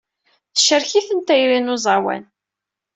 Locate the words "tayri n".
1.27-1.73